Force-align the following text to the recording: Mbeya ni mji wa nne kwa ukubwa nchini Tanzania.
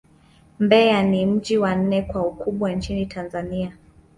Mbeya 0.59 1.03
ni 1.03 1.25
mji 1.25 1.57
wa 1.57 1.75
nne 1.75 2.01
kwa 2.01 2.25
ukubwa 2.27 2.71
nchini 2.71 3.05
Tanzania. 3.05 3.71